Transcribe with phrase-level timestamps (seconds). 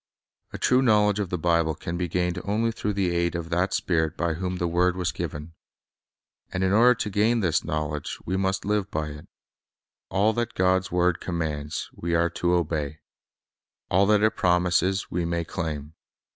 [0.51, 3.71] A true knowledge of the Bible can be gained only through the aid of that
[3.71, 5.53] Spirit by whom the word was given.
[6.51, 9.27] And in order to gain this knowledge we must live by it.
[10.09, 12.97] All that God's word commands, Ave are to obey.
[13.91, 15.93] All that it promises, we may claim.